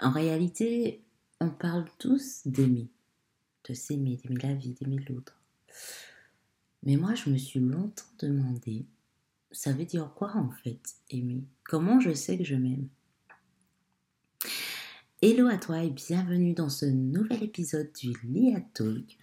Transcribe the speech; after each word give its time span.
En 0.00 0.10
réalité, 0.10 1.02
on 1.40 1.50
parle 1.50 1.84
tous 1.98 2.42
d'aimer, 2.46 2.88
de 3.68 3.74
s'aimer, 3.74 4.16
d'aimer 4.16 4.40
la 4.40 4.54
vie, 4.54 4.72
d'aimer 4.72 5.04
l'autre. 5.08 5.40
Mais 6.84 6.94
moi, 6.94 7.16
je 7.16 7.30
me 7.30 7.36
suis 7.36 7.58
longtemps 7.58 8.04
demandé, 8.20 8.86
ça 9.50 9.72
veut 9.72 9.84
dire 9.84 10.12
quoi 10.14 10.36
en 10.36 10.50
fait, 10.50 10.80
aimer? 11.10 11.42
Comment 11.64 11.98
je 11.98 12.12
sais 12.12 12.38
que 12.38 12.44
je 12.44 12.54
m'aime? 12.54 12.86
Hello 15.20 15.48
à 15.48 15.56
toi 15.56 15.82
et 15.82 15.90
bienvenue 15.90 16.54
dans 16.54 16.70
ce 16.70 16.86
nouvel 16.86 17.42
épisode 17.42 17.92
du 17.92 18.12
Lia 18.22 18.60
Talk, 18.74 19.18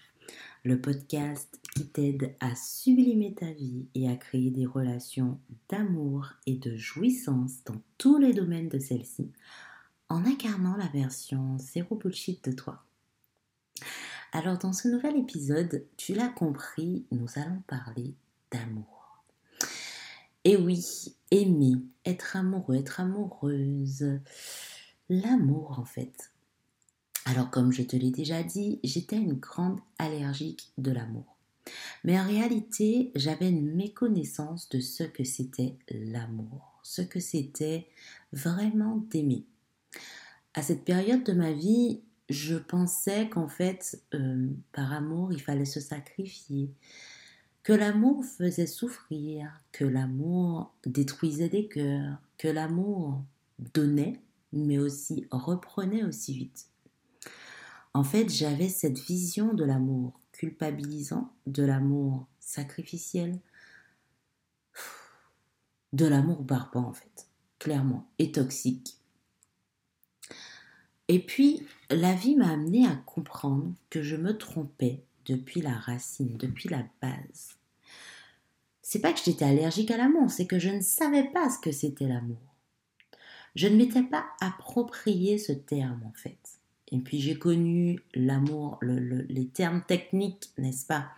le 0.66 0.82
podcast 0.82 1.57
qui 1.73 1.88
t'aide 1.88 2.36
à 2.42 2.54
sublimer 2.54 3.34
ta 3.34 3.50
vie 3.50 3.86
et 3.96 4.10
à 4.10 4.18
créer 4.18 4.52
des 4.52 4.66
relations 4.66 5.39
d'amour 5.70 6.34
et 6.46 6.55
de 6.55 6.76
jouissance 6.76 7.64
dans 7.64 7.82
tous 7.98 8.18
les 8.18 8.34
domaines 8.34 8.68
de 8.68 8.80
celle-ci 8.80 9.32
en 10.10 10.26
incarnant 10.26 10.76
la 10.76 10.88
version 10.88 11.58
zéro 11.58 11.96
bullshit 11.96 12.43
de 12.46 12.52
toi. 12.52 12.84
Alors 14.32 14.57
dans 14.57 14.74
ce 14.74 14.88
nouvel 14.88 15.18
épisode, 15.18 15.86
tu 15.98 16.14
l'as 16.14 16.29
compris, 16.29 17.06
nous 17.12 17.28
allons 17.36 17.62
parler 17.68 18.15
d'amour. 18.52 19.24
Et 20.43 20.57
oui, 20.57 21.15
aimer, 21.32 21.76
être 22.06 22.36
amoureux, 22.36 22.76
être 22.76 23.00
amoureuse, 23.00 24.20
l'amour 25.10 25.79
en 25.79 25.86
fait. 25.86 26.32
Alors 27.26 27.50
comme 27.50 27.71
je 27.71 27.82
te 27.82 27.96
l'ai 27.96 28.12
déjà 28.12 28.43
dit, 28.43 28.79
j'étais 28.84 29.18
une 29.18 29.34
grande 29.34 29.79
allergique 29.98 30.71
de 30.78 30.92
l'amour. 30.92 31.37
Mais 32.03 32.20
en 32.20 32.28
réalité, 32.28 33.12
j'avais 33.16 33.50
une 33.50 33.73
méconnaissance 33.73 34.70
de 34.70 34.80
ce 34.80 35.03
que 35.03 35.23
c'était 35.23 35.78
l'amour, 35.90 36.80
ce 36.84 37.02
que 37.02 37.20
c'était 37.20 37.88
vraiment 38.31 38.98
d'aimer 39.09 39.45
à 40.54 40.62
cette 40.62 40.86
période 40.86 41.23
de 41.23 41.34
ma 41.34 41.52
vie, 41.52 42.02
je 42.30 42.56
pensais 42.56 43.30
qu'en 43.30 43.48
fait, 43.48 44.02
euh, 44.14 44.48
par 44.72 44.94
amour, 44.94 45.32
il 45.34 45.42
fallait 45.42 45.66
se 45.66 45.80
sacrifier, 45.80 46.72
que 47.64 47.74
l'amour 47.74 48.24
faisait 48.26 48.68
souffrir, 48.68 49.62
que 49.72 49.86
l'amour 49.86 50.74
détruisait 50.86 51.50
des 51.50 51.68
cœurs, 51.68 52.18
que 52.38 52.48
l'amour 52.48 53.24
donnait, 53.74 54.22
mais 54.54 54.78
aussi 54.78 55.28
reprenait 55.32 56.04
aussi 56.04 56.34
vite. 56.34 56.68
En 57.94 58.04
fait, 58.04 58.30
j'avais 58.30 58.70
cette 58.70 59.00
vision 59.00 59.54
de 59.54 59.64
l'amour 59.64 60.20
culpabilisant, 60.32 61.32
de 61.48 61.64
l'amour 61.64 62.28
sacrificiel, 62.40 63.40
de 65.94 66.06
l'amour 66.06 66.44
barbant 66.44 66.90
en 66.90 66.94
fait, 66.94 67.28
clairement, 67.58 68.08
et 68.20 68.32
toxique. 68.32 68.98
Et 71.08 71.20
puis, 71.20 71.61
la 71.89 72.14
vie 72.14 72.36
m'a 72.36 72.50
amené 72.50 72.88
à 72.88 72.95
comprendre 73.06 73.72
que 73.89 74.02
je 74.02 74.16
me 74.16 74.38
trompais 74.38 75.03
depuis 75.25 75.62
la 75.62 75.73
racine, 75.73 76.38
depuis 76.38 76.70
la 76.70 76.84
base. 77.02 77.56
C'est 78.81 79.00
pas 79.00 79.14
que 79.14 79.20
j'étais 79.23 79.45
allergique 79.45 79.92
à 79.92 79.97
l'amour, 79.97 80.30
c'est 80.30 80.45
que 80.45 80.59
je 80.59 80.70
ne 80.70 80.81
savais 80.81 81.23
pas 81.31 81.50
ce 81.50 81.59
que 81.59 81.72
c'était 81.72 82.08
l'amour. 82.08 82.38
Je 83.56 83.67
ne 83.67 83.78
m'étais 83.78 84.03
pas 84.03 84.25
approprié 84.42 85.38
ce 85.38 85.53
terme 85.53 86.02
en 86.06 86.14
fait. 86.14 86.38
Et 86.92 87.00
puis 87.00 87.19
j'ai 87.19 87.38
connu 87.40 88.00
l'amour, 88.14 88.78
les 88.81 89.47
termes 89.47 89.81
techniques, 89.88 90.52
n'est-ce 90.58 90.86
pas? 90.86 91.09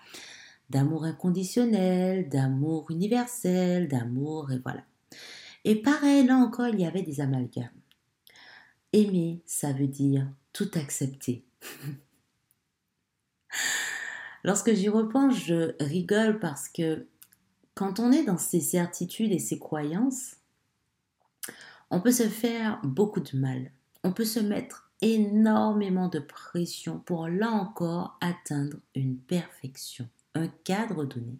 D'amour 0.69 1.05
inconditionnel, 1.05 2.29
d'amour 2.29 2.89
universel, 2.91 3.87
d'amour, 3.87 4.51
et 4.51 4.59
voilà. 4.59 4.83
Et 5.65 5.75
pareil, 5.75 6.25
là 6.25 6.37
encore, 6.37 6.67
il 6.67 6.79
y 6.79 6.85
avait 6.85 7.01
des 7.01 7.19
amalgames. 7.19 7.69
Aimer, 8.97 9.41
ça 9.45 9.73
veut 9.73 9.87
dire 9.87 10.27
tout 10.53 10.71
accepter. 10.73 11.45
Lorsque 14.43 14.73
j'y 14.73 14.89
repense, 14.89 15.35
je 15.35 15.75
rigole 15.79 16.39
parce 16.39 16.67
que 16.67 17.05
quand 17.75 17.99
on 17.99 18.11
est 18.11 18.23
dans 18.23 18.39
ces 18.39 18.59
certitudes 18.59 19.31
et 19.31 19.37
ces 19.37 19.59
croyances, 19.59 20.37
on 21.91 22.01
peut 22.01 22.11
se 22.11 22.27
faire 22.27 22.79
beaucoup 22.83 23.19
de 23.19 23.37
mal. 23.37 23.69
On 24.03 24.13
peut 24.13 24.25
se 24.25 24.39
mettre 24.39 24.89
énormément 25.01 26.07
de 26.07 26.17
pression 26.17 26.97
pour 26.97 27.27
là 27.27 27.51
encore 27.51 28.17
atteindre 28.19 28.77
une 28.95 29.19
perfection, 29.19 30.09
un 30.33 30.47
cadre 30.47 31.05
donné. 31.05 31.37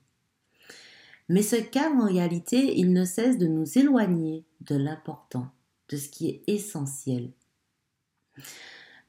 Mais 1.28 1.42
ce 1.42 1.56
cadre, 1.56 2.04
en 2.04 2.06
réalité, 2.06 2.78
il 2.78 2.94
ne 2.94 3.04
cesse 3.04 3.40
de 3.40 3.48
nous 3.48 3.80
éloigner 3.80 4.46
de 4.62 4.76
l'important, 4.76 5.48
de 5.90 5.98
ce 5.98 6.08
qui 6.08 6.30
est 6.30 6.44
essentiel. 6.46 7.32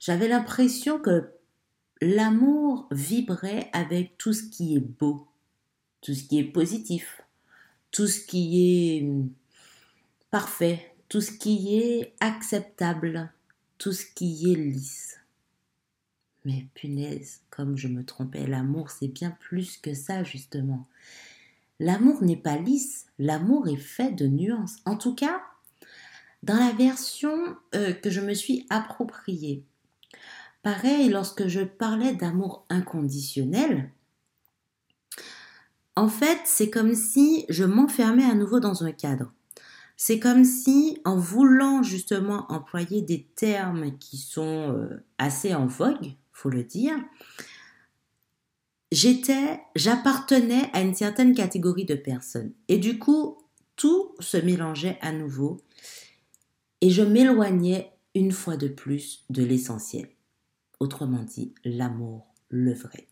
J'avais 0.00 0.28
l'impression 0.28 0.98
que 0.98 1.30
l'amour 2.00 2.86
vibrait 2.90 3.70
avec 3.72 4.16
tout 4.18 4.32
ce 4.32 4.44
qui 4.44 4.76
est 4.76 4.80
beau, 4.80 5.26
tout 6.00 6.14
ce 6.14 6.24
qui 6.24 6.38
est 6.38 6.44
positif, 6.44 7.22
tout 7.90 8.06
ce 8.06 8.20
qui 8.20 8.98
est 8.98 9.02
hum, 9.02 9.30
parfait, 10.30 10.94
tout 11.08 11.20
ce 11.20 11.32
qui 11.32 11.78
est 11.78 12.14
acceptable, 12.20 13.32
tout 13.78 13.92
ce 13.92 14.04
qui 14.04 14.52
est 14.52 14.56
lisse. 14.56 15.18
Mais 16.44 16.66
punaise, 16.74 17.40
comme 17.50 17.76
je 17.76 17.88
me 17.88 18.04
trompais, 18.04 18.46
l'amour 18.46 18.90
c'est 18.90 19.08
bien 19.08 19.30
plus 19.30 19.76
que 19.76 19.94
ça 19.94 20.22
justement. 20.22 20.86
L'amour 21.80 22.22
n'est 22.22 22.36
pas 22.36 22.56
lisse, 22.56 23.06
l'amour 23.18 23.68
est 23.68 23.76
fait 23.76 24.12
de 24.12 24.26
nuances. 24.26 24.76
En 24.84 24.96
tout 24.96 25.14
cas, 25.14 25.40
dans 26.42 26.56
la 26.56 26.72
version 26.72 27.56
euh, 27.74 27.92
que 27.92 28.10
je 28.10 28.20
me 28.20 28.34
suis 28.34 28.66
appropriée. 28.70 29.64
Pareil, 30.62 31.08
lorsque 31.08 31.46
je 31.48 31.60
parlais 31.60 32.14
d'amour 32.14 32.64
inconditionnel, 32.68 33.90
en 35.96 36.08
fait, 36.08 36.38
c'est 36.44 36.70
comme 36.70 36.94
si 36.94 37.44
je 37.48 37.64
m'enfermais 37.64 38.24
à 38.24 38.34
nouveau 38.34 38.60
dans 38.60 38.84
un 38.84 38.92
cadre. 38.92 39.32
C'est 39.96 40.20
comme 40.20 40.44
si, 40.44 41.00
en 41.04 41.16
voulant 41.16 41.82
justement 41.82 42.46
employer 42.52 43.02
des 43.02 43.24
termes 43.34 43.98
qui 43.98 44.16
sont 44.16 44.76
euh, 44.76 45.04
assez 45.18 45.56
en 45.56 45.66
vogue, 45.66 46.12
faut 46.30 46.50
le 46.50 46.62
dire, 46.62 46.94
j'étais, 48.92 49.60
j'appartenais 49.74 50.70
à 50.72 50.82
une 50.82 50.94
certaine 50.94 51.34
catégorie 51.34 51.84
de 51.84 51.96
personnes. 51.96 52.52
Et 52.68 52.78
du 52.78 53.00
coup, 53.00 53.38
tout 53.74 54.14
se 54.20 54.36
mélangeait 54.36 54.98
à 55.00 55.10
nouveau 55.10 55.60
et 56.80 56.90
je 56.90 57.02
m'éloignais 57.02 57.92
une 58.14 58.32
fois 58.32 58.56
de 58.56 58.68
plus 58.68 59.24
de 59.30 59.42
l'essentiel. 59.42 60.08
Autrement 60.80 61.22
dit, 61.22 61.54
l'amour, 61.64 62.26
le 62.48 62.72
vrai. 62.72 63.06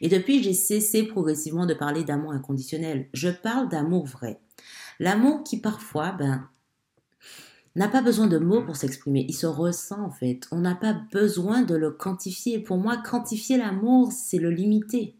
Et 0.00 0.08
depuis, 0.08 0.42
j'ai 0.42 0.52
cessé 0.52 1.04
progressivement 1.04 1.66
de 1.66 1.74
parler 1.74 2.04
d'amour 2.04 2.32
inconditionnel. 2.32 3.08
Je 3.14 3.30
parle 3.30 3.68
d'amour 3.68 4.06
vrai. 4.06 4.40
L'amour 5.00 5.42
qui 5.44 5.60
parfois, 5.60 6.12
ben, 6.12 6.48
n'a 7.76 7.88
pas 7.88 8.02
besoin 8.02 8.26
de 8.26 8.38
mots 8.38 8.62
pour 8.62 8.76
s'exprimer. 8.76 9.24
Il 9.28 9.34
se 9.34 9.46
ressent 9.46 10.00
en 10.00 10.10
fait. 10.10 10.46
On 10.52 10.58
n'a 10.58 10.74
pas 10.74 10.92
besoin 11.12 11.62
de 11.62 11.74
le 11.74 11.90
quantifier. 11.90 12.60
Pour 12.60 12.76
moi, 12.78 12.96
quantifier 12.98 13.56
l'amour, 13.56 14.12
c'est 14.12 14.38
le 14.38 14.50
limiter. 14.50 15.16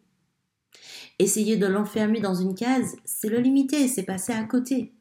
Essayer 1.18 1.56
de 1.56 1.66
l'enfermer 1.66 2.20
dans 2.20 2.34
une 2.34 2.54
case, 2.54 2.96
c'est 3.04 3.28
le 3.28 3.38
limiter, 3.38 3.88
c'est 3.88 4.02
passer 4.02 4.32
à 4.32 4.44
côté. 4.44 4.92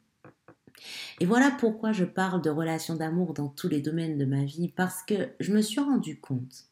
Et 1.20 1.26
voilà 1.26 1.52
pourquoi 1.52 1.92
je 1.92 2.06
parle 2.06 2.42
de 2.42 2.50
relations 2.50 2.96
d'amour 2.96 3.34
dans 3.34 3.48
tous 3.48 3.68
les 3.68 3.82
domaines 3.82 4.18
de 4.18 4.26
ma 4.26 4.44
vie, 4.44 4.70
parce 4.70 5.04
que 5.04 5.30
je 5.40 5.54
me 5.54 5.62
suis 5.62 5.80
rendu 5.80 6.20
compte 6.20 6.66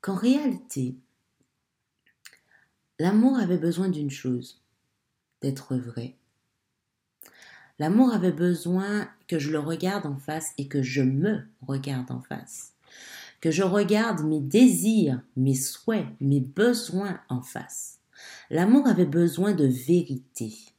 qu'en 0.00 0.14
réalité, 0.14 0.96
l'amour 2.98 3.38
avait 3.38 3.58
besoin 3.58 3.88
d'une 3.88 4.10
chose, 4.10 4.62
d'être 5.40 5.76
vrai. 5.76 6.14
L'amour 7.78 8.12
avait 8.12 8.32
besoin 8.32 9.08
que 9.28 9.38
je 9.38 9.50
le 9.50 9.58
regarde 9.58 10.06
en 10.06 10.16
face 10.16 10.52
et 10.58 10.68
que 10.68 10.82
je 10.82 11.02
me 11.02 11.42
regarde 11.66 12.10
en 12.10 12.20
face. 12.20 12.74
Que 13.40 13.50
je 13.50 13.62
regarde 13.62 14.22
mes 14.24 14.40
désirs, 14.40 15.20
mes 15.36 15.54
souhaits, 15.54 16.06
mes 16.20 16.40
besoins 16.40 17.20
en 17.28 17.40
face. 17.40 17.98
L'amour 18.50 18.86
avait 18.86 19.06
besoin 19.06 19.52
de 19.52 19.64
vérité 19.64 20.71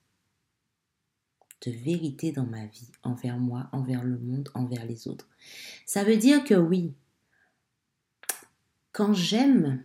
vérité 1.71 2.31
dans 2.31 2.45
ma 2.45 2.65
vie, 2.65 2.89
envers 3.03 3.37
moi, 3.37 3.69
envers 3.71 4.03
le 4.03 4.17
monde, 4.17 4.49
envers 4.53 4.85
les 4.85 5.07
autres. 5.07 5.27
Ça 5.85 6.03
veut 6.03 6.17
dire 6.17 6.43
que 6.43 6.55
oui, 6.55 6.93
quand 8.91 9.13
j'aime, 9.13 9.83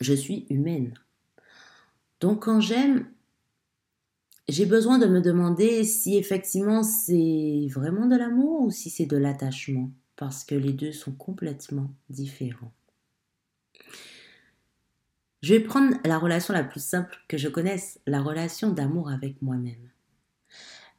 je 0.00 0.12
suis 0.12 0.46
humaine. 0.50 0.94
Donc 2.20 2.44
quand 2.44 2.60
j'aime, 2.60 3.10
j'ai 4.48 4.66
besoin 4.66 4.98
de 4.98 5.06
me 5.06 5.20
demander 5.20 5.84
si 5.84 6.16
effectivement 6.16 6.82
c'est 6.82 7.66
vraiment 7.70 8.06
de 8.06 8.16
l'amour 8.16 8.62
ou 8.62 8.70
si 8.70 8.90
c'est 8.90 9.06
de 9.06 9.16
l'attachement, 9.16 9.90
parce 10.14 10.44
que 10.44 10.54
les 10.54 10.72
deux 10.72 10.92
sont 10.92 11.12
complètement 11.12 11.90
différents. 12.08 12.72
Je 15.42 15.54
vais 15.54 15.60
prendre 15.60 15.96
la 16.04 16.18
relation 16.18 16.54
la 16.54 16.64
plus 16.64 16.82
simple 16.82 17.16
que 17.28 17.36
je 17.36 17.48
connaisse, 17.48 18.00
la 18.06 18.22
relation 18.22 18.72
d'amour 18.72 19.10
avec 19.10 19.42
moi-même. 19.42 19.85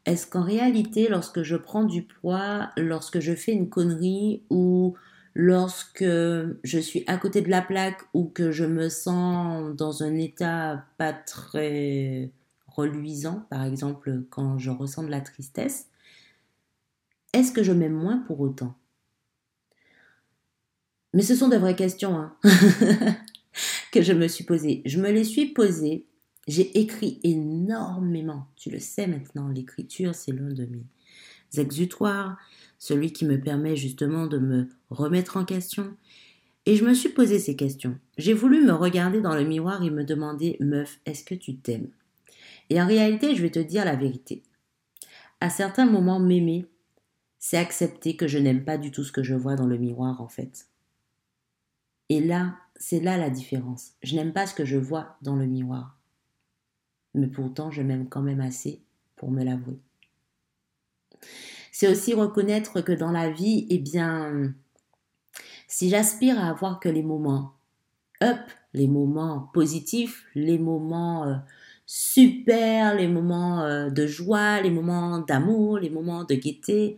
Est-ce 0.07 0.25
qu'en 0.25 0.42
réalité, 0.42 1.09
lorsque 1.09 1.44
je 1.44 1.57
prends 1.57 1.83
du 1.83 2.01
poids, 2.01 2.69
lorsque 2.77 3.19
je 3.19 3.36
fais 3.36 3.51
une 3.51 3.69
connerie 3.69 4.42
ou 4.50 4.95
lorsque 5.36 6.01
je 6.04 6.80
suis 6.80 7.04
à 7.07 7.18
côté 7.18 7.42
de 7.42 7.50
la 7.50 7.62
plaque 7.62 8.01
ou 8.13 8.24
que 8.24 8.51
je 8.51 8.63
me 8.63 8.88
sens 8.88 9.75
dans 9.75 10.04
un 10.04 10.15
état 10.15 10.86
pas 10.98 11.12
très 11.12 12.31
reluisant, 12.68 13.45
par 13.50 13.65
exemple 13.65 14.24
quand 14.30 14.57
je 14.57 14.71
ressens 14.71 15.04
de 15.04 15.12
la 15.12 15.19
tristesse, 15.19 15.88
est-ce 17.33 17.51
que 17.51 17.62
je 17.62 17.74
m'aime 17.74 17.94
moins 17.94 18.19
pour 18.27 18.39
autant? 18.39 18.75
Mais 21.13 21.21
ce 21.21 21.36
sont 21.36 21.50
de 21.50 21.57
vraies 21.57 21.75
questions 21.75 22.15
hein, 22.15 22.38
que 23.92 24.01
je 24.01 24.13
me 24.13 24.30
suis 24.30 24.45
posées. 24.45 24.83
Je 24.86 25.01
me 25.01 25.12
les 25.12 25.25
suis 25.25 25.48
posées. 25.48 26.06
J'ai 26.47 26.79
écrit 26.79 27.19
énormément. 27.23 28.47
Tu 28.55 28.69
le 28.69 28.79
sais 28.79 29.05
maintenant, 29.05 29.49
l'écriture, 29.49 30.15
c'est 30.15 30.31
l'un 30.31 30.53
de 30.53 30.65
mes 30.65 30.85
exutoires, 31.57 32.38
celui 32.79 33.11
qui 33.11 33.25
me 33.25 33.39
permet 33.39 33.75
justement 33.75 34.27
de 34.27 34.38
me 34.38 34.69
remettre 34.89 35.38
en 35.38 35.45
question. 35.45 35.95
Et 36.65 36.75
je 36.75 36.85
me 36.85 36.94
suis 36.94 37.09
posé 37.09 37.39
ces 37.39 37.55
questions. 37.55 37.97
J'ai 38.17 38.33
voulu 38.33 38.63
me 38.63 38.73
regarder 38.73 39.21
dans 39.21 39.35
le 39.35 39.45
miroir 39.45 39.83
et 39.83 39.89
me 39.89 40.03
demander, 40.03 40.57
meuf, 40.59 40.99
est-ce 41.05 41.23
que 41.23 41.35
tu 41.35 41.57
t'aimes? 41.57 41.89
Et 42.69 42.81
en 42.81 42.88
réalité, 42.88 43.35
je 43.35 43.41
vais 43.41 43.51
te 43.51 43.59
dire 43.59 43.85
la 43.85 43.95
vérité. 43.95 44.44
À 45.39 45.49
certains 45.49 45.85
moments, 45.85 46.19
m'aimer, 46.19 46.65
c'est 47.39 47.57
accepter 47.57 48.15
que 48.15 48.27
je 48.27 48.38
n'aime 48.38 48.65
pas 48.65 48.77
du 48.77 48.91
tout 48.91 49.03
ce 49.03 49.11
que 49.11 49.23
je 49.23 49.35
vois 49.35 49.55
dans 49.55 49.67
le 49.67 49.77
miroir, 49.77 50.21
en 50.21 50.27
fait. 50.27 50.67
Et 52.09 52.21
là, 52.21 52.57
c'est 52.75 52.99
là 52.99 53.17
la 53.17 53.29
différence. 53.29 53.91
Je 54.01 54.15
n'aime 54.15 54.33
pas 54.33 54.47
ce 54.47 54.55
que 54.55 54.65
je 54.65 54.77
vois 54.77 55.17
dans 55.21 55.35
le 55.35 55.45
miroir. 55.45 55.96
Mais 57.13 57.27
pourtant, 57.27 57.71
je 57.71 57.81
m'aime 57.81 58.07
quand 58.09 58.21
même 58.21 58.42
assez 58.42 58.81
pour 59.15 59.31
me 59.31 59.44
l'avouer. 59.44 59.80
C'est 61.71 61.88
aussi 61.88 62.13
reconnaître 62.13 62.81
que 62.81 62.92
dans 62.92 63.12
la 63.12 63.30
vie, 63.30 63.68
eh 63.69 63.80
bien, 63.80 64.54
si 65.68 65.89
j'aspire 65.89 66.39
à 66.39 66.50
avoir 66.50 66.80
que 66.80 66.89
les 66.89 67.04
moments 67.04 67.54
up, 68.24 68.39
les 68.74 68.88
moments 68.88 69.50
positifs, 69.54 70.25
les 70.36 70.57
moments 70.57 71.27
euh, 71.27 71.36
super, 71.86 72.95
les 72.95 73.07
moments 73.07 73.62
euh, 73.62 73.89
de 73.89 74.07
joie, 74.07 74.62
les 74.62 74.71
moments 74.71 75.19
d'amour, 75.19 75.80
les 75.80 75.89
moments 75.89 76.24
de 76.24 76.36
gaieté, 76.36 76.98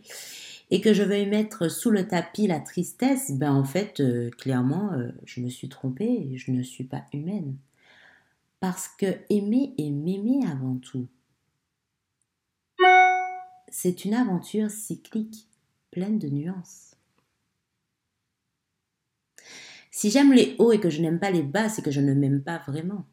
et 0.70 0.80
que 0.80 0.94
je 0.94 1.02
veuille 1.02 1.26
mettre 1.26 1.68
sous 1.68 1.90
le 1.90 2.06
tapis 2.06 2.46
la 2.46 2.60
tristesse, 2.60 3.32
ben 3.32 3.52
en 3.52 3.64
fait, 3.64 4.00
euh, 4.00 4.30
clairement, 4.30 4.92
je 5.24 5.40
me 5.40 5.48
suis 5.48 5.68
trompée, 5.68 6.32
je 6.36 6.52
ne 6.52 6.62
suis 6.62 6.84
pas 6.84 7.04
humaine. 7.12 7.56
Parce 8.60 8.88
que 8.88 9.06
aimer 9.30 9.74
et 9.78 9.90
m'aimer 9.90 10.46
avant 10.46 10.76
tout 10.76 11.08
c'est 13.70 14.04
une 14.04 14.14
aventure 14.14 14.70
cyclique, 14.70 15.48
pleine 15.90 16.18
de 16.18 16.28
nuances. 16.28 16.96
Si 19.90 20.10
j'aime 20.10 20.32
les 20.32 20.56
hauts 20.58 20.72
et 20.72 20.80
que 20.80 20.90
je 20.90 21.00
n'aime 21.00 21.18
pas 21.18 21.30
les 21.30 21.42
bas, 21.42 21.68
c'est 21.68 21.82
que 21.82 21.90
je 21.90 22.00
ne 22.00 22.14
m'aime 22.14 22.42
pas 22.42 22.58
vraiment. 22.66 23.06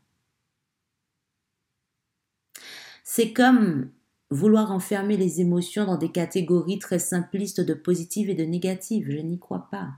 C'est 3.03 3.33
comme 3.33 3.91
vouloir 4.29 4.71
enfermer 4.71 5.17
les 5.17 5.41
émotions 5.41 5.85
dans 5.85 5.97
des 5.97 6.11
catégories 6.11 6.79
très 6.79 6.99
simplistes 6.99 7.61
de 7.61 7.73
positives 7.73 8.29
et 8.29 8.35
de 8.35 8.43
négatives. 8.43 9.09
Je 9.09 9.17
n'y 9.17 9.39
crois 9.39 9.69
pas. 9.71 9.95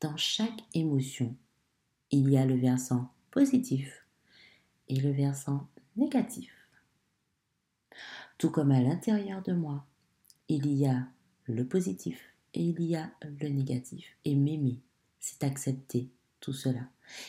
Dans 0.00 0.16
chaque 0.16 0.60
émotion, 0.74 1.36
il 2.10 2.28
y 2.28 2.36
a 2.36 2.44
le 2.44 2.56
versant 2.56 3.12
positif 3.30 4.01
et 4.92 5.00
le 5.00 5.10
versant 5.10 5.66
négatif. 5.96 6.52
Tout 8.36 8.50
comme 8.50 8.72
à 8.72 8.80
l'intérieur 8.80 9.42
de 9.42 9.54
moi, 9.54 9.86
il 10.48 10.66
y 10.74 10.86
a 10.86 11.06
le 11.46 11.66
positif 11.66 12.20
et 12.52 12.62
il 12.62 12.82
y 12.82 12.94
a 12.94 13.10
le 13.40 13.48
négatif. 13.48 14.04
Et 14.26 14.34
m'aimer, 14.34 14.80
c'est 15.18 15.44
accepter 15.44 16.10
tout 16.40 16.52
cela. 16.52 16.80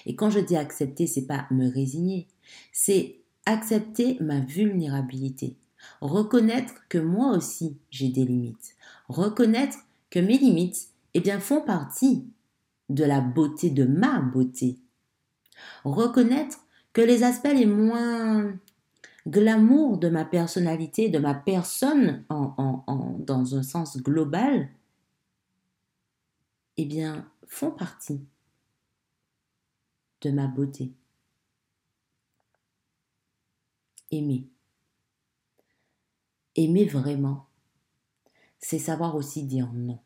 Et 0.05 0.15
quand 0.15 0.29
je 0.29 0.39
dis 0.39 0.57
accepter, 0.57 1.07
c'est 1.07 1.25
pas 1.25 1.47
me 1.51 1.69
résigner, 1.69 2.27
c'est 2.73 3.19
accepter 3.45 4.17
ma 4.19 4.41
vulnérabilité. 4.41 5.55
Reconnaître 6.01 6.73
que 6.89 6.97
moi 6.97 7.31
aussi 7.31 7.77
j'ai 7.91 8.09
des 8.09 8.25
limites. 8.25 8.75
Reconnaître 9.07 9.77
que 10.09 10.19
mes 10.19 10.37
limites, 10.37 10.89
eh 11.13 11.21
bien, 11.21 11.39
font 11.39 11.61
partie 11.61 12.27
de 12.89 13.05
la 13.05 13.21
beauté, 13.21 13.69
de 13.69 13.85
ma 13.85 14.19
beauté. 14.19 14.79
Reconnaître 15.85 16.59
que 16.93 17.01
les 17.01 17.23
aspects 17.23 17.53
les 17.53 17.65
moins 17.65 18.57
glamour 19.27 19.97
de 19.97 20.09
ma 20.09 20.25
personnalité, 20.25 21.09
de 21.09 21.19
ma 21.19 21.33
personne 21.33 22.23
en, 22.29 23.17
dans 23.19 23.55
un 23.55 23.63
sens 23.63 23.97
global, 23.97 24.69
eh 26.77 26.85
bien, 26.85 27.29
font 27.47 27.71
partie 27.71 28.21
de 30.21 30.31
ma 30.31 30.47
beauté. 30.47 30.91
Aimer. 34.11 34.47
Aimer 36.55 36.85
vraiment, 36.85 37.47
c'est 38.59 38.79
savoir 38.79 39.15
aussi 39.15 39.43
dire 39.43 39.71
non. 39.73 39.99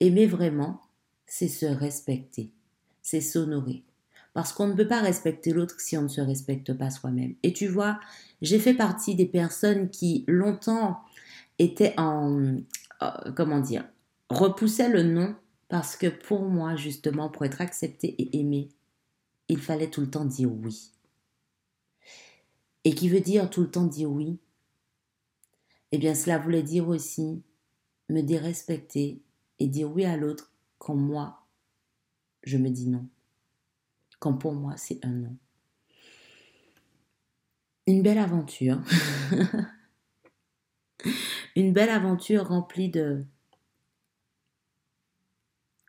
Aimer 0.00 0.26
vraiment, 0.26 0.80
c'est 1.26 1.48
se 1.48 1.66
respecter, 1.66 2.52
c'est 3.02 3.20
s'honorer. 3.20 3.84
Parce 4.38 4.52
qu'on 4.52 4.68
ne 4.68 4.74
peut 4.74 4.86
pas 4.86 5.00
respecter 5.00 5.52
l'autre 5.52 5.80
si 5.80 5.98
on 5.98 6.02
ne 6.02 6.08
se 6.08 6.20
respecte 6.20 6.72
pas 6.72 6.90
soi-même. 6.90 7.34
Et 7.42 7.52
tu 7.52 7.66
vois, 7.66 7.98
j'ai 8.40 8.60
fait 8.60 8.72
partie 8.72 9.16
des 9.16 9.26
personnes 9.26 9.90
qui 9.90 10.24
longtemps 10.28 11.00
étaient 11.58 11.94
en... 11.98 12.54
Euh, 13.02 13.32
comment 13.34 13.58
dire 13.58 13.84
repoussaient 14.30 14.90
le 14.90 15.02
non 15.02 15.34
parce 15.68 15.96
que 15.96 16.06
pour 16.06 16.42
moi, 16.42 16.76
justement, 16.76 17.28
pour 17.28 17.46
être 17.46 17.60
accepté 17.60 18.14
et 18.16 18.38
aimé, 18.38 18.68
il 19.48 19.58
fallait 19.58 19.90
tout 19.90 20.02
le 20.02 20.10
temps 20.10 20.24
dire 20.24 20.52
oui. 20.52 20.92
Et 22.84 22.94
qui 22.94 23.08
veut 23.08 23.18
dire 23.18 23.50
tout 23.50 23.62
le 23.62 23.70
temps 23.72 23.86
dire 23.86 24.08
oui? 24.08 24.38
Eh 25.90 25.98
bien, 25.98 26.14
cela 26.14 26.38
voulait 26.38 26.62
dire 26.62 26.86
aussi 26.86 27.42
me 28.08 28.20
dérespecter 28.20 29.20
et 29.58 29.66
dire 29.66 29.90
oui 29.90 30.04
à 30.04 30.16
l'autre 30.16 30.52
quand 30.78 30.94
moi, 30.94 31.44
je 32.44 32.56
me 32.56 32.70
dis 32.70 32.86
non 32.86 33.04
quand 34.18 34.34
pour 34.34 34.54
moi 34.54 34.76
c'est 34.76 35.04
un 35.04 35.12
non. 35.12 35.36
Une 37.86 38.02
belle 38.02 38.18
aventure. 38.18 38.82
Une 41.56 41.72
belle 41.72 41.88
aventure 41.88 42.48
remplie 42.48 42.90
de... 42.90 43.24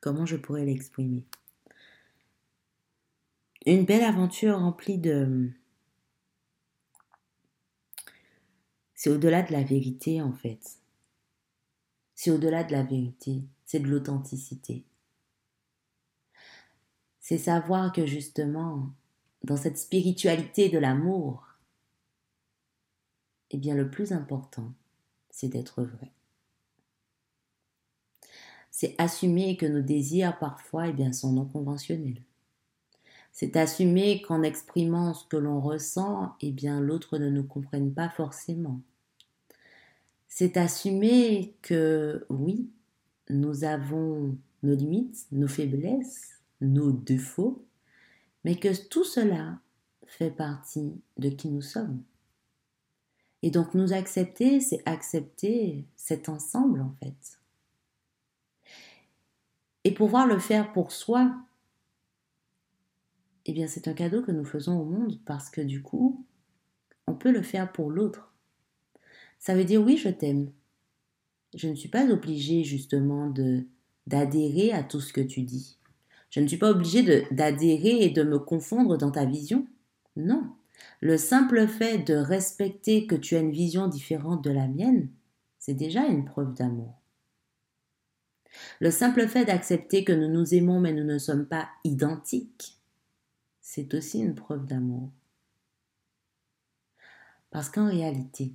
Comment 0.02 0.26
je 0.26 0.38
pourrais 0.38 0.64
l'exprimer? 0.64 1.26
Une 3.66 3.84
belle 3.84 4.04
aventure 4.04 4.58
remplie 4.58 4.98
de... 4.98 5.52
C'est 8.94 9.10
au-delà 9.10 9.44
de 9.44 9.52
la 9.52 9.64
vérité 9.64 10.22
en 10.22 10.32
fait. 10.32 10.80
C'est 12.16 12.32
au-delà 12.32 12.64
de 12.64 12.72
la 12.72 12.84
vérité. 12.84 13.44
C'est 13.66 13.80
de 13.80 13.88
l'authenticité 13.88 14.86
c'est 17.30 17.38
savoir 17.38 17.94
que 17.94 18.08
justement, 18.08 18.90
dans 19.44 19.56
cette 19.56 19.78
spiritualité 19.78 20.68
de 20.70 20.80
l'amour, 20.80 21.46
eh 23.52 23.58
bien 23.58 23.76
le 23.76 23.92
plus 23.92 24.14
important, 24.14 24.74
c'est 25.30 25.48
d'être 25.48 25.84
vrai. 25.84 26.12
C'est 28.72 28.96
assumer 28.98 29.58
que 29.58 29.68
nos 29.68 29.84
désirs 29.84 30.40
parfois 30.40 30.88
eh 30.88 30.92
bien, 30.92 31.14
sont 31.14 31.34
non 31.34 31.46
conventionnels. 31.46 32.24
C'est 33.32 33.58
assumer 33.58 34.24
qu'en 34.24 34.42
exprimant 34.42 35.14
ce 35.14 35.28
que 35.28 35.38
l'on 35.38 35.62
ressent, 35.62 36.34
eh 36.42 36.52
bien 36.52 36.82
l'autre 36.82 37.20
ne 37.20 37.30
nous 37.30 37.44
comprenne 37.44 37.94
pas 37.94 38.10
forcément. 38.10 38.82
C'est 40.28 40.58
assumer 40.58 41.54
que 41.62 42.26
oui, 42.32 42.72
nous 43.30 43.66
avons 43.66 44.36
nos 44.64 44.74
limites, 44.74 45.28
nos 45.32 45.48
faiblesses, 45.48 46.39
nos 46.62 46.92
défauts, 46.92 47.66
mais 48.44 48.56
que 48.56 48.88
tout 48.88 49.04
cela 49.04 49.60
fait 50.06 50.32
partie 50.32 51.02
de 51.18 51.30
qui 51.30 51.50
nous 51.50 51.62
sommes. 51.62 52.04
Et 53.42 53.52
donc 53.52 53.74
nous 53.74 53.94
accepter, 53.94 54.60
c'est 54.60 54.82
accepter 54.86 55.86
cet 55.96 56.30
ensemble 56.30 56.82
en 56.82 56.94
fait. 57.00 57.40
Et 59.86 59.94
pouvoir 59.94 60.28
le 60.28 60.40
faire 60.40 60.74
pour 60.74 60.92
soi, 60.92 61.34
eh 63.46 63.54
bien 63.54 63.68
c'est 63.68 63.88
un 63.88 63.94
cadeau 63.94 64.22
que 64.22 64.32
nous 64.32 64.46
faisons 64.46 64.80
au 64.80 64.86
monde 64.86 65.20
parce 65.26 65.50
que 65.50 65.62
du 65.62 65.82
coup, 65.82 66.26
on 67.08 67.16
peut 67.16 67.32
le 67.32 67.42
faire 67.42 67.72
pour 67.72 67.90
l'autre. 67.90 68.34
Ça 69.40 69.56
veut 69.56 69.64
dire 69.64 69.82
oui, 69.82 69.98
je 69.98 70.10
t'aime. 70.10 70.52
Je 71.56 71.70
ne 71.70 71.76
suis 71.76 71.90
pas 71.90 72.06
obligée 72.12 72.64
justement 72.64 73.34
d'adhérer 74.06 74.72
à 74.74 74.84
tout 74.84 75.00
ce 75.00 75.14
que 75.14 75.22
tu 75.22 75.42
dis. 75.42 75.79
Je 76.30 76.40
ne 76.40 76.48
suis 76.48 76.58
pas 76.58 76.72
obligée 76.72 77.28
d'adhérer 77.32 78.04
et 78.04 78.10
de 78.10 78.24
me 78.24 78.40
confondre 78.40 78.98
dans 78.98 79.12
ta 79.12 79.26
vision. 79.26 79.68
Non. 80.16 80.56
Le 81.02 81.18
simple 81.18 81.68
fait 81.68 82.00
de 82.00 82.16
respecter 82.16 83.08
que 83.08 83.16
tu 83.16 83.36
as 83.36 83.40
une 83.40 83.52
vision 83.52 83.88
différente 83.88 84.44
de 84.44 84.52
la 84.52 84.68
mienne, 84.68 85.10
c'est 85.58 85.74
déjà 85.74 86.06
une 86.06 86.26
preuve 86.26 86.54
d'amour. 86.54 86.96
Le 88.80 88.92
simple 88.92 89.28
fait 89.28 89.46
d'accepter 89.46 90.04
que 90.04 90.14
nous 90.14 90.28
nous 90.28 90.54
aimons 90.54 90.80
mais 90.80 90.94
nous 90.94 91.04
ne 91.04 91.18
sommes 91.18 91.46
pas 91.46 91.70
identiques, 91.84 92.80
c'est 93.62 93.94
aussi 93.94 94.20
une 94.20 94.36
preuve 94.36 94.66
d'amour. 94.66 95.12
Parce 97.52 97.70
qu'en 97.70 97.88
réalité, 97.88 98.54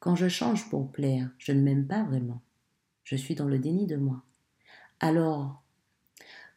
quand 0.00 0.14
je 0.14 0.28
change 0.28 0.68
pour 0.70 0.90
plaire, 0.90 1.30
je 1.38 1.52
ne 1.52 1.60
m'aime 1.60 1.86
pas 1.86 2.04
vraiment. 2.04 2.42
Je 3.04 3.16
suis 3.16 3.34
dans 3.34 3.46
le 3.46 3.58
déni 3.58 3.86
de 3.86 3.96
moi. 3.96 4.22
Alors, 5.00 5.62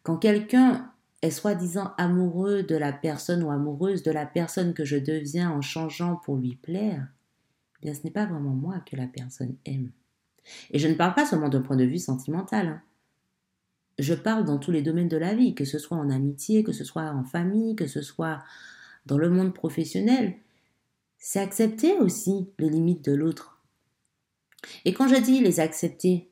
quand 0.03 0.17
quelqu'un 0.17 0.91
est 1.21 1.31
soi-disant 1.31 1.93
amoureux 1.97 2.63
de 2.63 2.75
la 2.75 2.93
personne 2.93 3.43
ou 3.43 3.51
amoureuse 3.51 4.03
de 4.03 4.11
la 4.11 4.25
personne 4.25 4.73
que 4.73 4.85
je 4.85 4.97
deviens 4.97 5.51
en 5.51 5.61
changeant 5.61 6.15
pour 6.15 6.37
lui 6.37 6.55
plaire, 6.55 7.07
eh 7.77 7.85
bien 7.85 7.93
ce 7.93 8.01
n'est 8.03 8.11
pas 8.11 8.25
vraiment 8.25 8.51
moi 8.51 8.79
que 8.89 8.95
la 8.95 9.07
personne 9.07 9.55
aime. 9.65 9.91
Et 10.71 10.79
je 10.79 10.87
ne 10.87 10.93
parle 10.93 11.13
pas 11.13 11.25
seulement 11.25 11.49
d'un 11.49 11.61
point 11.61 11.75
de 11.75 11.83
vue 11.83 11.99
sentimental. 11.99 12.67
Hein. 12.67 12.81
Je 13.99 14.13
parle 14.13 14.45
dans 14.45 14.57
tous 14.57 14.71
les 14.71 14.81
domaines 14.81 15.09
de 15.09 15.17
la 15.17 15.35
vie, 15.35 15.53
que 15.53 15.65
ce 15.65 15.77
soit 15.77 15.97
en 15.97 16.09
amitié, 16.09 16.63
que 16.63 16.71
ce 16.71 16.85
soit 16.85 17.09
en 17.11 17.23
famille, 17.23 17.75
que 17.75 17.87
ce 17.87 18.01
soit 18.01 18.41
dans 19.05 19.17
le 19.17 19.29
monde 19.29 19.53
professionnel. 19.53 20.35
C'est 21.17 21.39
accepter 21.39 21.97
aussi 21.97 22.47
les 22.59 22.69
limites 22.69 23.03
de 23.03 23.13
l'autre. 23.13 23.61
Et 24.85 24.93
quand 24.93 25.07
je 25.07 25.21
dis 25.21 25.41
les 25.41 25.59
accepter, 25.59 26.28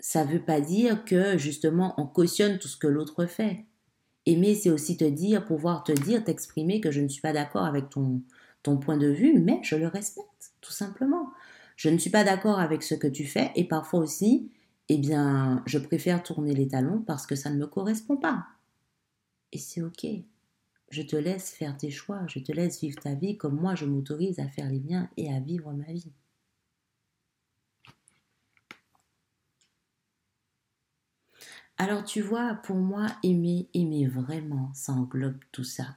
ça 0.00 0.24
ne 0.24 0.30
veut 0.30 0.44
pas 0.44 0.60
dire 0.60 1.04
que 1.04 1.38
justement 1.38 1.94
on 1.98 2.06
cautionne 2.06 2.58
tout 2.58 2.68
ce 2.68 2.76
que 2.76 2.86
l'autre 2.86 3.26
fait. 3.26 3.64
Aimer, 4.26 4.54
c'est 4.54 4.70
aussi 4.70 4.96
te 4.96 5.04
dire, 5.04 5.44
pouvoir 5.44 5.84
te 5.84 5.92
dire, 5.92 6.22
t'exprimer 6.22 6.80
que 6.80 6.90
je 6.90 7.00
ne 7.00 7.08
suis 7.08 7.22
pas 7.22 7.32
d'accord 7.32 7.64
avec 7.64 7.88
ton, 7.88 8.22
ton 8.62 8.76
point 8.76 8.98
de 8.98 9.08
vue, 9.08 9.38
mais 9.38 9.60
je 9.62 9.76
le 9.76 9.88
respecte, 9.88 10.52
tout 10.60 10.72
simplement. 10.72 11.30
Je 11.76 11.88
ne 11.88 11.98
suis 11.98 12.10
pas 12.10 12.24
d'accord 12.24 12.58
avec 12.58 12.82
ce 12.82 12.94
que 12.94 13.06
tu 13.06 13.24
fais 13.24 13.50
et 13.54 13.64
parfois 13.64 14.00
aussi, 14.00 14.50
eh 14.88 14.98
bien, 14.98 15.62
je 15.66 15.78
préfère 15.78 16.22
tourner 16.22 16.54
les 16.54 16.68
talons 16.68 17.02
parce 17.06 17.26
que 17.26 17.36
ça 17.36 17.50
ne 17.50 17.56
me 17.56 17.66
correspond 17.66 18.16
pas. 18.16 18.46
Et 19.52 19.58
c'est 19.58 19.82
ok. 19.82 20.06
Je 20.90 21.02
te 21.02 21.16
laisse 21.16 21.50
faire 21.50 21.76
tes 21.76 21.90
choix, 21.90 22.26
je 22.26 22.38
te 22.38 22.52
laisse 22.52 22.80
vivre 22.80 22.98
ta 23.00 23.14
vie 23.14 23.36
comme 23.36 23.60
moi 23.60 23.74
je 23.74 23.84
m'autorise 23.84 24.38
à 24.40 24.48
faire 24.48 24.68
les 24.68 24.80
miens 24.80 25.08
et 25.16 25.32
à 25.32 25.38
vivre 25.38 25.72
ma 25.72 25.92
vie. 25.92 26.12
Alors 31.78 32.04
tu 32.04 32.20
vois, 32.20 32.54
pour 32.64 32.76
moi, 32.76 33.06
aimer, 33.22 33.68
aimer 33.72 34.06
vraiment, 34.06 34.70
ça 34.74 34.92
englobe 34.92 35.38
tout 35.52 35.64
ça. 35.64 35.96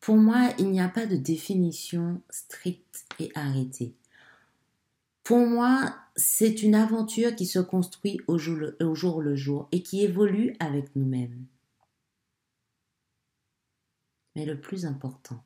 Pour 0.00 0.16
moi, 0.16 0.50
il 0.58 0.70
n'y 0.70 0.80
a 0.80 0.88
pas 0.88 1.06
de 1.06 1.16
définition 1.16 2.20
stricte 2.30 3.06
et 3.20 3.30
arrêtée. 3.36 3.94
Pour 5.22 5.46
moi, 5.46 5.96
c'est 6.16 6.62
une 6.62 6.74
aventure 6.74 7.34
qui 7.34 7.46
se 7.46 7.58
construit 7.58 8.20
au 8.26 8.38
jour, 8.38 8.56
le, 8.56 8.76
au 8.80 8.94
jour 8.94 9.22
le 9.22 9.36
jour 9.36 9.68
et 9.72 9.82
qui 9.82 10.02
évolue 10.02 10.56
avec 10.60 10.94
nous-mêmes. 10.94 11.46
Mais 14.34 14.46
le 14.46 14.60
plus 14.60 14.84
important, 14.84 15.42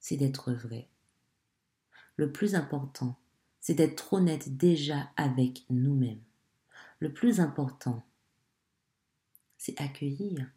c'est 0.00 0.16
d'être 0.16 0.52
vrai. 0.52 0.88
Le 2.16 2.32
plus 2.32 2.54
important, 2.54 3.16
c'est 3.60 3.74
d'être 3.74 4.12
honnête 4.12 4.56
déjà 4.56 5.10
avec 5.16 5.64
nous-mêmes. 5.70 6.22
Le 6.98 7.12
plus 7.12 7.38
important, 7.38 8.04
c'est 9.58 9.78
accueillir, 9.80 10.50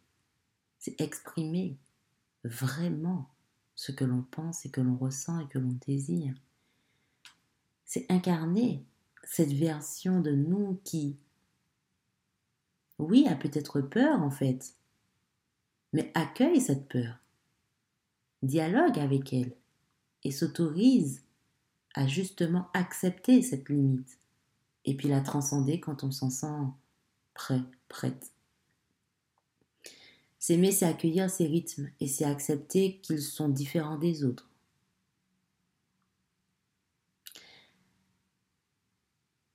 c'est 0.78 1.00
exprimer 1.00 1.76
vraiment 2.44 3.28
ce 3.74 3.92
que 3.92 4.04
l'on 4.04 4.22
pense 4.22 4.64
et 4.64 4.70
que 4.70 4.80
l'on 4.80 4.96
ressent 4.96 5.40
et 5.40 5.48
que 5.48 5.58
l'on 5.58 5.76
désire. 5.86 6.34
C'est 7.84 8.10
incarner 8.10 8.84
cette 9.24 9.52
version 9.52 10.20
de 10.20 10.32
nous 10.32 10.80
qui, 10.84 11.18
oui, 12.98 13.26
a 13.28 13.34
peut-être 13.34 13.80
peur 13.80 14.22
en 14.22 14.30
fait, 14.30 14.74
mais 15.92 16.10
accueille 16.14 16.60
cette 16.60 16.88
peur, 16.88 17.18
dialogue 18.42 18.98
avec 18.98 19.32
elle 19.32 19.54
et 20.24 20.30
s'autorise 20.30 21.22
à 21.94 22.06
justement 22.06 22.68
accepter 22.72 23.42
cette 23.42 23.68
limite 23.68 24.18
et 24.84 24.96
puis 24.96 25.08
la 25.08 25.20
transcender 25.20 25.80
quand 25.80 26.04
on 26.04 26.10
s'en 26.10 26.30
sent 26.30 26.66
prêt, 27.34 27.62
prête. 27.88 28.31
S'aimer, 30.42 30.72
c'est 30.72 30.86
accueillir 30.86 31.30
ses 31.30 31.46
rythmes 31.46 31.88
et 32.00 32.08
c'est 32.08 32.24
accepter 32.24 32.98
qu'ils 32.98 33.22
sont 33.22 33.48
différents 33.48 33.96
des 33.96 34.24
autres. 34.24 34.50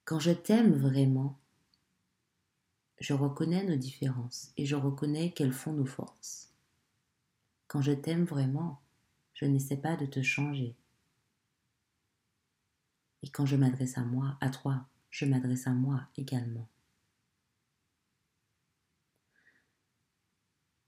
Quand 0.05 0.19
je 0.19 0.31
t'aime 0.31 0.71
vraiment, 0.71 1.37
je 3.01 3.13
reconnais 3.13 3.65
nos 3.65 3.75
différences 3.75 4.53
et 4.55 4.65
je 4.65 4.77
reconnais 4.77 5.31
quelles 5.31 5.51
font 5.51 5.73
nos 5.73 5.85
forces. 5.85 6.53
Quand 7.67 7.81
je 7.81 7.91
t'aime 7.91 8.23
vraiment, 8.23 8.79
je 9.33 9.43
n'essaie 9.43 9.75
pas 9.75 9.97
de 9.97 10.05
te 10.05 10.21
changer. 10.21 10.73
Et 13.23 13.27
quand 13.27 13.45
je 13.45 13.57
m'adresse 13.57 13.97
à 13.97 14.05
moi, 14.05 14.37
à 14.39 14.49
toi, 14.49 14.85
je 15.09 15.25
m'adresse 15.25 15.67
à 15.67 15.71
moi 15.71 16.07
également. 16.15 16.69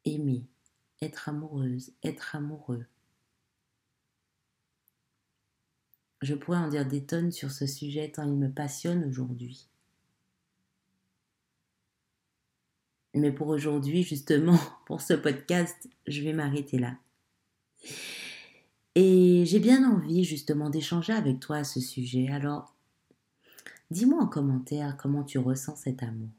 Aimer, 0.05 0.45
être 1.01 1.29
amoureuse, 1.29 1.91
être 2.03 2.35
amoureux. 2.35 2.85
Je 6.21 6.35
pourrais 6.35 6.57
en 6.57 6.67
dire 6.67 6.85
des 6.85 7.05
tonnes 7.05 7.31
sur 7.31 7.51
ce 7.51 7.65
sujet 7.65 8.11
tant 8.11 8.23
il 8.23 8.35
me 8.35 8.51
passionne 8.51 9.05
aujourd'hui. 9.05 9.69
Mais 13.13 13.31
pour 13.31 13.47
aujourd'hui, 13.47 14.03
justement, 14.03 14.59
pour 14.85 15.01
ce 15.01 15.13
podcast, 15.13 15.89
je 16.07 16.21
vais 16.21 16.33
m'arrêter 16.33 16.77
là. 16.77 16.97
Et 18.95 19.45
j'ai 19.45 19.59
bien 19.59 19.89
envie 19.89 20.23
justement 20.23 20.69
d'échanger 20.69 21.13
avec 21.13 21.39
toi 21.39 21.57
à 21.57 21.63
ce 21.63 21.79
sujet. 21.79 22.27
Alors, 22.29 22.75
dis-moi 23.91 24.21
en 24.21 24.27
commentaire 24.27 24.97
comment 24.97 25.23
tu 25.23 25.39
ressens 25.39 25.77
cet 25.77 26.03
amour, 26.03 26.29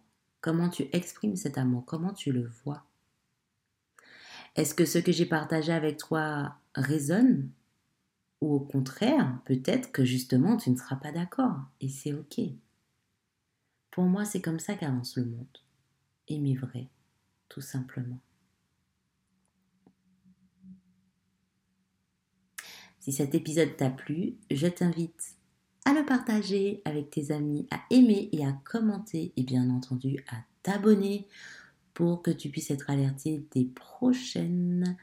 comment 0.41 0.69
tu 0.69 0.87
exprimes 0.93 1.37
cet 1.37 1.57
amour, 1.57 1.85
comment 1.87 2.13
tu 2.13 2.33
le 2.33 2.51
vois? 2.65 2.85
Est-ce 4.57 4.75
que 4.75 4.85
ce 4.85 4.99
que 4.99 5.13
j'ai 5.13 5.27
partagé 5.27 5.73
avec 5.73 5.97
toi 5.97 6.57
résonne? 6.75 7.51
Ou 8.41 8.55
au 8.55 8.61
contraire, 8.61 9.39
peut-être 9.45 9.93
que 9.93 10.05
justement 10.05 10.57
tu 10.57 10.71
ne 10.71 10.77
seras 10.77 10.97
pas 10.97 11.13
d'accord 11.13 11.59
et 11.81 11.89
c'est 11.89 12.13
ok. 12.13 12.41
Pour 13.91 14.05
moi, 14.05 14.25
c'est 14.25 14.41
comme 14.41 14.61
ça 14.61 14.75
qu'avance 14.75 15.17
le 15.17 15.25
monde. 15.25 15.59
Aimer 16.29 16.55
vrai, 16.55 16.89
tout 17.49 17.61
simplement. 17.61 18.21
Si 23.01 23.13
cet 23.13 23.35
épisode 23.35 23.77
t'a 23.77 23.91
plu, 23.91 24.37
je 24.51 24.67
t'invite 24.67 25.37
à 25.85 25.93
le 25.93 26.05
partager 26.05 26.83
avec 26.85 27.11
tes 27.11 27.33
amis, 27.33 27.67
à 27.71 27.81
aimer 27.91 28.29
et 28.33 28.47
à 28.47 28.53
commenter 28.65 29.33
et 29.37 29.43
bien 29.43 29.71
entendu 29.71 30.23
à 30.31 30.37
t'abonner 30.63 31.27
pour 32.01 32.23
que 32.23 32.31
tu 32.31 32.49
puisses 32.49 32.71
être 32.71 32.89
alerté 32.89 33.47
des 33.51 33.67
prochaines 33.67 34.97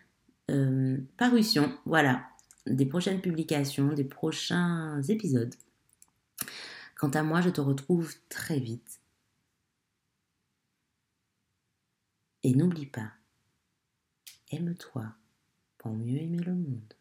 euh, 0.49 0.97
parutions, 1.15 1.77
voilà, 1.85 2.27
des 2.65 2.87
prochaines 2.87 3.21
publications, 3.21 3.93
des 3.93 4.03
prochains 4.03 4.99
épisodes. 5.03 5.53
Quant 6.95 7.11
à 7.11 7.21
moi, 7.21 7.41
je 7.41 7.51
te 7.51 7.61
retrouve 7.61 8.15
très 8.29 8.59
vite. 8.59 8.99
Et 12.41 12.55
n'oublie 12.55 12.87
pas, 12.87 13.11
aime-toi 14.49 15.05
pour 15.77 15.93
mieux 15.93 16.17
aimer 16.17 16.39
le 16.39 16.55
monde. 16.55 16.93